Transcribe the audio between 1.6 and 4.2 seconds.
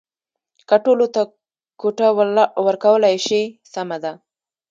کوټه ورکولای شي سمه ده.